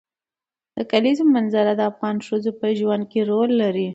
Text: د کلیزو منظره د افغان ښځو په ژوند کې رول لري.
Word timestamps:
د 0.75 0.77
کلیزو 0.91 1.23
منظره 1.35 1.73
د 1.75 1.81
افغان 1.91 2.17
ښځو 2.27 2.51
په 2.59 2.67
ژوند 2.79 3.03
کې 3.11 3.19
رول 3.29 3.49
لري. 3.61 3.89